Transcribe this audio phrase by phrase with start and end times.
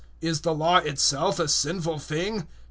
[0.19, 2.47] Is the Law itself a sinful thing?